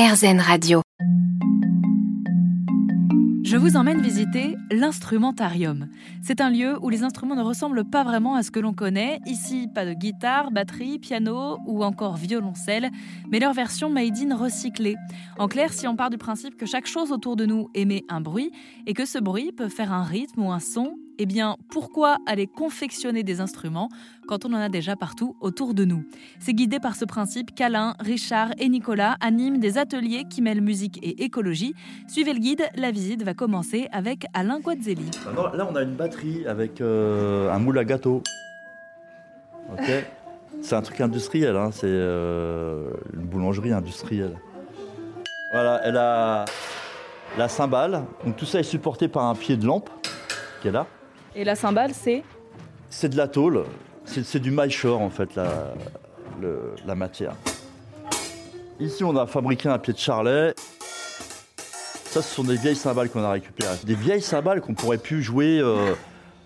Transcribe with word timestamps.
RZN 0.00 0.40
Radio. 0.40 0.80
Je 3.44 3.58
vous 3.58 3.76
emmène 3.76 4.00
visiter 4.00 4.56
l'instrumentarium. 4.70 5.88
C'est 6.22 6.40
un 6.40 6.48
lieu 6.48 6.78
où 6.80 6.88
les 6.88 7.02
instruments 7.02 7.36
ne 7.36 7.42
ressemblent 7.42 7.84
pas 7.84 8.02
vraiment 8.02 8.34
à 8.34 8.42
ce 8.42 8.50
que 8.50 8.60
l'on 8.60 8.72
connaît. 8.72 9.20
Ici, 9.26 9.68
pas 9.74 9.84
de 9.84 9.92
guitare, 9.92 10.52
batterie, 10.52 10.98
piano 10.98 11.58
ou 11.66 11.84
encore 11.84 12.16
violoncelle, 12.16 12.90
mais 13.30 13.40
leur 13.40 13.52
version 13.52 13.90
made 13.90 14.16
in 14.16 14.34
recyclée. 14.34 14.96
En 15.38 15.48
clair, 15.48 15.70
si 15.70 15.86
on 15.86 15.96
part 15.96 16.08
du 16.08 16.16
principe 16.16 16.56
que 16.56 16.64
chaque 16.64 16.86
chose 16.86 17.12
autour 17.12 17.36
de 17.36 17.44
nous 17.44 17.68
émet 17.74 18.04
un 18.08 18.22
bruit 18.22 18.52
et 18.86 18.94
que 18.94 19.04
ce 19.04 19.18
bruit 19.18 19.52
peut 19.52 19.68
faire 19.68 19.92
un 19.92 20.04
rythme 20.04 20.44
ou 20.44 20.50
un 20.50 20.60
son, 20.60 20.96
eh 21.18 21.26
bien, 21.26 21.56
pourquoi 21.70 22.18
aller 22.26 22.46
confectionner 22.46 23.22
des 23.22 23.40
instruments 23.40 23.88
quand 24.26 24.44
on 24.44 24.52
en 24.52 24.58
a 24.58 24.68
déjà 24.68 24.96
partout 24.96 25.36
autour 25.40 25.74
de 25.74 25.84
nous? 25.84 26.04
C'est 26.38 26.54
guidé 26.54 26.80
par 26.80 26.96
ce 26.96 27.04
principe 27.04 27.54
qu'Alain, 27.54 27.94
Richard 28.00 28.50
et 28.58 28.68
Nicolas 28.68 29.16
animent 29.20 29.58
des 29.58 29.78
ateliers 29.78 30.24
qui 30.28 30.42
mêlent 30.42 30.62
musique 30.62 30.98
et 31.02 31.24
écologie. 31.24 31.74
Suivez 32.08 32.32
le 32.32 32.38
guide, 32.38 32.68
la 32.74 32.90
visite 32.90 33.22
va 33.22 33.34
commencer 33.34 33.88
avec 33.92 34.26
Alain 34.34 34.60
Guazzelli. 34.60 35.10
Là, 35.54 35.68
on 35.70 35.76
a 35.76 35.82
une 35.82 35.96
batterie 35.96 36.46
avec 36.46 36.80
euh, 36.80 37.52
un 37.52 37.58
moule 37.58 37.78
à 37.78 37.84
gâteau. 37.84 38.22
c'est 40.62 40.74
un 40.74 40.82
truc 40.82 41.00
industriel, 41.00 41.56
hein, 41.56 41.70
c'est 41.72 41.86
euh, 41.86 42.90
une 43.14 43.26
boulangerie 43.26 43.72
industrielle. 43.72 44.38
Voilà, 45.52 45.80
elle 45.84 45.96
a 45.96 46.44
la 47.36 47.48
cymbale. 47.48 48.04
Tout 48.36 48.46
ça 48.46 48.60
est 48.60 48.64
supporté 48.64 49.08
par 49.08 49.24
un 49.24 49.34
pied 49.34 49.56
de 49.56 49.66
lampe 49.66 49.90
qui 50.62 50.68
est 50.68 50.72
là. 50.72 50.86
Et 51.34 51.44
la 51.44 51.54
cymbale, 51.54 51.92
c'est 51.94 52.22
C'est 52.88 53.08
de 53.08 53.16
la 53.16 53.28
tôle. 53.28 53.64
C'est 54.04 54.40
du 54.40 54.50
maillechort, 54.50 55.00
en 55.00 55.10
fait, 55.10 55.34
la, 55.36 55.72
la 56.84 56.94
matière. 56.94 57.34
Ici, 58.80 59.04
on 59.04 59.14
a 59.16 59.26
fabriqué 59.26 59.68
un 59.68 59.78
pied 59.78 59.92
de 59.92 59.98
charlet. 59.98 60.54
Ça, 62.06 62.22
ce 62.22 62.34
sont 62.34 62.42
des 62.42 62.56
vieilles 62.56 62.74
cymbales 62.74 63.08
qu'on 63.08 63.22
a 63.22 63.30
récupérées. 63.30 63.76
Des 63.84 63.94
vieilles 63.94 64.22
cymbales 64.22 64.60
qu'on 64.60 64.74
pourrait 64.74 64.98
plus 64.98 65.22
jouer 65.22 65.60
euh, 65.60 65.94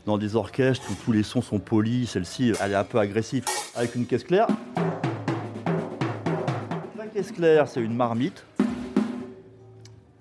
dans 0.05 0.19
des 0.19 0.37
orchestres 0.37 0.85
où 0.91 0.95
tous 1.05 1.13
les 1.13 1.23
sons 1.23 1.41
sont 1.41 1.59
polis. 1.59 2.11
Celle-ci, 2.11 2.53
elle 2.61 2.73
est 2.73 2.77
un 2.77 2.85
peu 2.85 2.99
agressive. 2.99 3.45
Avec 3.75 3.95
une 3.95 4.05
caisse 4.05 4.25
claire. 4.25 4.49
La 6.99 7.07
caisse 7.07 7.33
claire, 7.33 7.67
c'est 7.69 7.81
une 7.81 7.95
marmite 7.97 8.45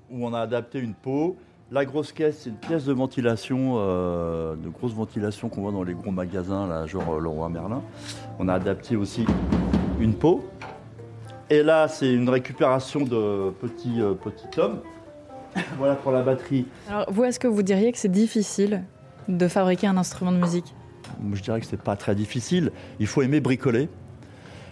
où 0.10 0.26
on 0.26 0.34
a 0.34 0.40
adapté 0.40 0.80
une 0.80 0.94
peau 0.94 1.36
la 1.74 1.86
grosse 1.86 2.12
caisse, 2.12 2.42
c'est 2.44 2.52
une 2.52 2.56
pièce 2.56 2.86
de 2.86 2.94
ventilation, 2.94 3.78
euh, 3.78 4.56
de 4.56 4.70
grosse 4.70 4.94
ventilation 4.94 5.50
qu'on 5.50 5.62
voit 5.62 5.72
dans 5.72 5.82
les 5.82 5.96
gros 5.96 6.12
magasins, 6.12 6.68
là, 6.68 6.86
genre 6.86 7.16
euh, 7.16 7.20
Leroy 7.20 7.50
Merlin. 7.50 7.82
On 8.38 8.48
a 8.48 8.54
adapté 8.54 8.96
aussi 8.96 9.26
une 10.00 10.14
peau. 10.14 10.48
Et 11.50 11.64
là, 11.64 11.88
c'est 11.88 12.14
une 12.14 12.30
récupération 12.30 13.02
de 13.02 13.50
petits, 13.60 14.02
euh, 14.02 14.14
petits 14.14 14.48
tomes. 14.52 14.82
voilà 15.80 15.96
pour 15.96 16.12
la 16.12 16.22
batterie. 16.22 16.68
Alors, 16.88 17.12
vous, 17.12 17.24
est-ce 17.24 17.40
que 17.40 17.48
vous 17.48 17.64
diriez 17.64 17.92
que 17.92 17.98
c'est 17.98 18.12
difficile 18.12 18.84
de 19.28 19.48
fabriquer 19.48 19.88
un 19.88 19.98
instrument 19.98 20.32
de 20.32 20.38
musique? 20.38 20.76
Je 21.34 21.42
dirais 21.42 21.60
que 21.60 21.66
c'est 21.66 21.82
pas 21.82 21.96
très 21.96 22.14
difficile. 22.14 22.72
Il 23.00 23.08
faut 23.08 23.24
aimer 23.24 23.40
bricoler, 23.40 23.90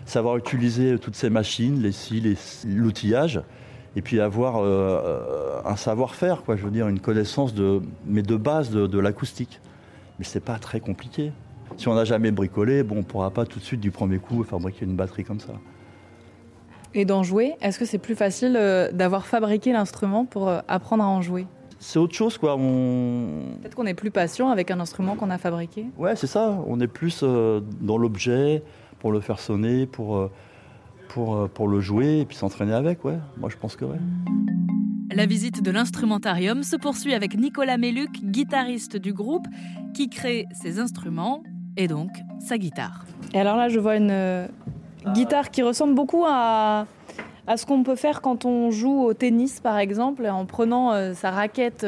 savoir 0.06 0.38
utiliser 0.38 1.00
toutes 1.00 1.16
ces 1.16 1.32
machines, 1.32 1.82
les 1.82 1.94
scies, 1.94 2.38
l'outillage 2.68 3.42
et 3.96 4.02
puis 4.02 4.20
avoir 4.20 4.58
euh, 4.58 4.64
euh, 4.66 5.62
un 5.66 5.76
savoir-faire, 5.76 6.44
quoi, 6.44 6.56
je 6.56 6.64
veux 6.64 6.72
dire, 6.72 6.88
une 6.88 7.00
connaissance 7.00 7.54
de, 7.54 7.82
mais 8.06 8.22
de 8.22 8.36
base 8.36 8.72
de, 8.72 9.00
l'acoustique. 9.00 9.60
Mais 10.20 10.26
c'est 10.26 10.40
pas 10.40 10.58
très 10.60 10.80
compliqué. 10.80 11.32
Si 11.78 11.88
on 11.88 11.96
n'a 11.96 12.06
jamais 12.06 12.32
bricolé, 12.32 12.84
bon, 12.84 13.00
on 13.00 13.04
pourra 13.04 13.32
pas 13.32 13.46
tout 13.46 13.60
de 13.60 13.64
suite 13.64 13.80
du 13.80 13.92
premier 13.92 14.20
coup 14.20 14.44
fabriquer 14.44 14.86
une 14.86 14.96
batterie 14.96 15.24
comme 15.24 15.40
ça. 15.40 15.54
Et 16.94 17.06
d'en 17.06 17.24
jouer, 17.24 17.54
est-ce 17.62 17.80
que 17.80 17.86
c'est 17.86 17.98
plus 17.98 18.16
facile 18.16 18.56
euh, 18.58 18.92
d'avoir 18.92 19.26
fabriqué 19.26 19.72
l'instrument 19.72 20.26
pour 20.26 20.50
apprendre 20.68 21.04
à 21.04 21.08
en 21.08 21.22
jouer? 21.22 21.48
C'est 21.80 21.98
autre 21.98 22.14
chose, 22.14 22.38
quoi. 22.38 22.56
On... 22.58 23.58
Peut-être 23.62 23.76
qu'on 23.76 23.88
est 23.88 23.96
plus 23.96 24.12
patient 24.12 24.50
avec 24.50 24.70
un 24.70 24.80
instrument 24.80 25.16
qu'on 25.16 25.32
a 25.32 25.38
fabriqué? 25.38 25.88
Ouais, 25.98 26.16
c'est 26.16 26.28
ça. 26.28 26.60
On 26.68 26.80
est 26.80 26.88
plus 26.88 27.24
dans 27.24 27.98
l'objet 27.98 28.62
pour 29.00 29.12
le 29.12 29.20
faire 29.20 29.40
sonner, 29.40 29.88
pour 29.88 30.30
pour, 31.12 31.36
euh, 31.36 31.48
pour 31.48 31.68
le 31.68 31.82
jouer 31.82 32.22
et 32.22 32.26
puis 32.26 32.38
s'entraîner 32.38 32.74
avec, 32.74 33.04
ouais. 33.04 33.18
Moi, 33.38 33.50
je 33.50 33.58
pense 33.58 33.76
que 33.76 33.86
ouais. 33.86 33.98
La 35.14 35.26
visite 35.26 35.62
de 35.62 35.70
l'instrumentarium 35.70 36.64
se 36.64 36.78
poursuit 36.78 37.14
avec 37.14 37.38
Nicolas 37.38 37.78
Meluc, 37.78 38.24
guitariste 38.24 38.96
du 38.96 39.12
groupe, 39.12 39.46
qui 39.94 40.10
crée 40.10 40.48
ses 40.54 40.80
instruments 40.80 41.44
et 41.76 41.90
donc 41.90 42.10
sa 42.40 42.58
guitare. 42.58 43.06
Et 43.34 43.40
alors 43.40 43.58
là, 43.58 43.68
je 43.68 43.78
vois 43.80 43.98
une 43.98 44.10
euh, 44.12 44.48
guitare 45.14 45.52
qui 45.52 45.64
ressemble 45.64 45.96
beaucoup 45.96 46.24
à, 46.26 46.88
à 47.46 47.58
ce 47.58 47.66
qu'on 47.66 47.84
peut 47.84 47.98
faire 47.98 48.22
quand 48.22 48.46
on 48.46 48.72
joue 48.72 49.02
au 49.02 49.14
tennis, 49.14 49.60
par 49.60 49.78
exemple, 49.80 50.26
en 50.26 50.46
prenant 50.46 50.94
euh, 50.94 51.14
sa 51.14 51.30
raquette 51.32 51.86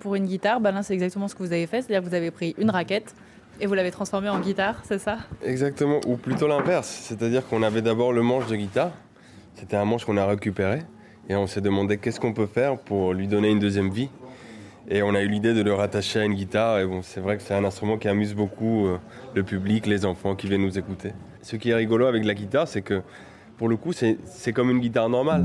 pour 0.00 0.16
une 0.16 0.26
guitare. 0.26 0.60
Ben 0.60 0.72
là, 0.72 0.82
c'est 0.82 0.94
exactement 0.94 1.28
ce 1.28 1.36
que 1.36 1.44
vous 1.44 1.52
avez 1.52 1.68
fait, 1.68 1.82
c'est-à-dire 1.82 2.02
que 2.02 2.08
vous 2.08 2.16
avez 2.16 2.32
pris 2.32 2.56
une 2.58 2.70
raquette, 2.70 3.14
et 3.60 3.66
vous 3.66 3.74
l'avez 3.74 3.90
transformé 3.90 4.28
en 4.28 4.40
guitare, 4.40 4.82
c'est 4.84 4.98
ça? 4.98 5.18
Exactement, 5.42 6.00
ou 6.06 6.16
plutôt 6.16 6.46
l'inverse. 6.46 6.88
C'est-à-dire 6.88 7.46
qu'on 7.46 7.62
avait 7.62 7.82
d'abord 7.82 8.12
le 8.12 8.22
manche 8.22 8.46
de 8.46 8.56
guitare. 8.56 8.92
C'était 9.54 9.76
un 9.76 9.84
manche 9.84 10.04
qu'on 10.04 10.16
a 10.16 10.26
récupéré. 10.26 10.80
Et 11.28 11.34
on 11.34 11.46
s'est 11.46 11.60
demandé 11.60 11.98
qu'est-ce 11.98 12.20
qu'on 12.20 12.32
peut 12.32 12.46
faire 12.46 12.78
pour 12.78 13.12
lui 13.12 13.26
donner 13.26 13.50
une 13.50 13.58
deuxième 13.58 13.90
vie. 13.90 14.10
Et 14.88 15.02
on 15.02 15.14
a 15.14 15.20
eu 15.20 15.28
l'idée 15.28 15.54
de 15.54 15.62
le 15.62 15.74
rattacher 15.74 16.20
à 16.20 16.24
une 16.24 16.34
guitare. 16.34 16.78
Et 16.78 16.86
bon, 16.86 17.02
c'est 17.02 17.20
vrai 17.20 17.36
que 17.36 17.42
c'est 17.42 17.54
un 17.54 17.64
instrument 17.64 17.98
qui 17.98 18.08
amuse 18.08 18.34
beaucoup 18.34 18.86
euh, 18.86 18.98
le 19.34 19.42
public, 19.42 19.86
les 19.86 20.04
enfants 20.04 20.36
qui 20.36 20.46
viennent 20.46 20.62
nous 20.62 20.78
écouter. 20.78 21.12
Ce 21.42 21.56
qui 21.56 21.70
est 21.70 21.74
rigolo 21.74 22.06
avec 22.06 22.24
la 22.24 22.34
guitare, 22.34 22.68
c'est 22.68 22.82
que 22.82 23.02
pour 23.56 23.68
le 23.68 23.76
coup, 23.76 23.92
c'est 23.92 24.52
comme 24.52 24.70
une 24.70 24.80
guitare 24.80 25.08
normale. 25.08 25.44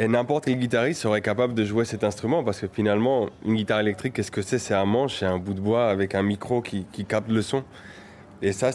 Et 0.00 0.06
n'importe 0.06 0.44
quel 0.44 0.60
guitariste 0.60 1.02
serait 1.02 1.20
capable 1.20 1.54
de 1.54 1.64
jouer 1.64 1.84
cet 1.84 2.04
instrument 2.04 2.44
parce 2.44 2.60
que 2.60 2.68
finalement, 2.68 3.28
une 3.44 3.56
guitare 3.56 3.80
électrique, 3.80 4.12
qu'est-ce 4.12 4.30
que 4.30 4.42
c'est? 4.42 4.60
C'est 4.60 4.74
un 4.74 4.84
manche 4.84 5.24
et 5.24 5.26
un 5.26 5.38
bout 5.38 5.54
de 5.54 5.60
bois 5.60 5.90
avec 5.90 6.14
un 6.14 6.22
micro 6.22 6.62
qui, 6.62 6.86
capte 7.04 7.28
le 7.28 7.42
son. 7.42 7.64
Et 8.40 8.52
ça, 8.52 8.70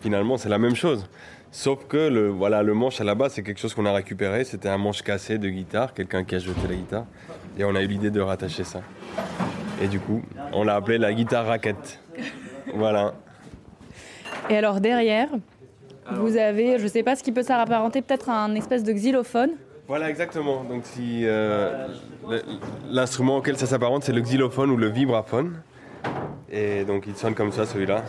finalement, 0.00 0.38
c'est 0.38 0.48
la 0.48 0.56
même 0.56 0.74
chose. 0.74 1.06
Sauf 1.52 1.86
que 1.86 2.08
le, 2.08 2.28
voilà, 2.30 2.62
le 2.62 2.72
manche 2.72 3.02
à 3.02 3.04
la 3.04 3.14
base, 3.14 3.34
c'est 3.34 3.42
quelque 3.42 3.60
chose 3.60 3.74
qu'on 3.74 3.84
a 3.84 3.92
récupéré. 3.92 4.44
C'était 4.44 4.70
un 4.70 4.78
manche 4.78 5.02
cassé 5.02 5.36
de 5.36 5.46
guitare, 5.50 5.92
quelqu'un 5.92 6.24
qui 6.24 6.36
a 6.36 6.38
jeté 6.38 6.66
la 6.66 6.74
guitare. 6.74 7.04
Et 7.58 7.64
on 7.64 7.74
a 7.74 7.82
eu 7.82 7.86
l'idée 7.86 8.10
de 8.10 8.20
rattacher 8.22 8.64
ça. 8.64 8.80
Et 9.82 9.88
du 9.88 10.00
coup, 10.00 10.22
on 10.54 10.64
l'a 10.64 10.76
appelé 10.76 10.96
la 10.96 11.12
guitare 11.12 11.44
raquette. 11.44 12.00
voilà. 12.74 13.12
Et 14.48 14.56
alors 14.56 14.80
derrière, 14.80 15.28
vous 16.12 16.38
avez, 16.38 16.78
je 16.78 16.84
ne 16.84 16.88
sais 16.88 17.02
pas 17.02 17.14
ce 17.14 17.22
qui 17.22 17.32
peut 17.32 17.42
s'apparenter, 17.42 18.00
peut-être 18.00 18.30
un 18.30 18.54
espèce 18.54 18.84
de 18.84 18.92
xylophone. 18.94 19.50
Voilà, 19.88 20.10
exactement. 20.10 20.64
Donc, 20.64 20.82
si 20.84 21.22
euh, 21.24 21.86
l'instrument 22.88 23.36
auquel 23.36 23.56
ça 23.56 23.66
s'apparente, 23.66 24.02
c'est 24.04 24.12
le 24.12 24.20
xylophone 24.20 24.70
ou 24.70 24.76
le 24.76 24.88
vibraphone. 24.88 25.62
Et 26.50 26.84
donc, 26.84 27.04
il 27.06 27.16
sonne 27.16 27.34
comme 27.34 27.52
ça, 27.52 27.66
celui-là. 27.66 28.02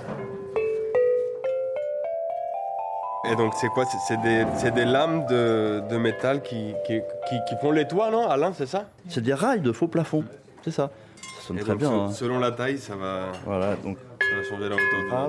Et 3.29 3.35
donc, 3.35 3.53
c'est 3.55 3.67
quoi? 3.67 3.85
C'est 4.07 4.21
des, 4.21 4.45
des, 4.71 4.85
lames 4.85 5.25
de, 5.27 5.83
de 5.89 5.97
métal 5.97 6.41
qui, 6.41 6.73
qui, 6.85 7.01
qui, 7.27 7.55
font 7.61 7.71
les 7.71 7.85
toits, 7.85 8.09
non 8.09 8.27
Alain, 8.27 8.53
c'est 8.53 8.65
ça? 8.65 8.85
C'est 9.09 9.21
des 9.21 9.33
rails 9.33 9.61
de 9.61 9.71
faux 9.71 9.87
plafond, 9.87 10.23
c'est 10.63 10.71
ça. 10.71 10.89
Ça 11.17 11.47
sonne 11.47 11.57
très 11.57 11.75
bien. 11.75 11.91
Hein. 11.91 12.11
Selon 12.11 12.39
la 12.39 12.51
taille, 12.51 12.77
ça 12.77 12.95
va, 12.95 13.31
voilà, 13.45 13.75
donc... 13.75 13.97
ça 14.21 14.35
va 14.35 14.43
changer 14.43 14.69
la 14.69 14.75
hauteur 14.75 15.11
ah, 15.11 15.27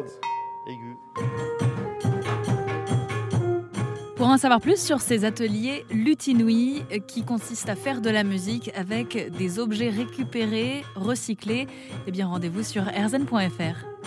aigu. 0.68 0.96
Pour 4.18 4.26
en 4.26 4.36
savoir 4.36 4.60
plus 4.60 4.82
sur 4.82 5.00
ces 5.00 5.24
ateliers 5.24 5.86
Lutinouille 5.90 6.82
qui 7.06 7.22
consistent 7.22 7.68
à 7.68 7.76
faire 7.76 8.00
de 8.00 8.10
la 8.10 8.24
musique 8.24 8.72
avec 8.74 9.30
des 9.38 9.60
objets 9.60 9.90
récupérés, 9.90 10.82
recyclés, 10.96 11.68
eh 12.08 12.10
bien 12.10 12.26
rendez-vous 12.26 12.64
sur 12.64 12.88
erzen.fr. 12.88 13.97